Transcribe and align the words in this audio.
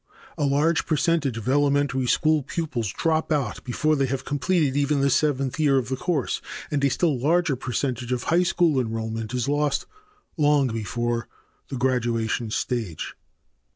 A 0.35 0.45
large 0.45 0.87
percentage 0.87 1.37
of 1.37 1.47
elementary 1.47 2.07
school 2.07 2.41
pupils 2.41 2.91
drop 2.91 3.31
out 3.31 3.63
before 3.63 3.95
they 3.95 4.07
have 4.07 4.25
completed 4.25 4.75
even 4.75 4.99
the 4.99 5.11
seventh 5.11 5.59
year 5.59 5.77
of 5.77 5.89
the 5.89 5.95
course, 5.95 6.41
and 6.71 6.83
a 6.83 6.89
still 6.89 7.19
larger 7.19 7.55
percentage 7.55 8.11
of 8.11 8.23
high 8.23 8.41
school 8.41 8.79
enrollment 8.81 9.31
is 9.35 9.47
lost 9.47 9.85
long 10.37 10.69
before 10.69 11.27
the 11.67 11.77
graduation 11.77 12.49
stage. 12.49 13.13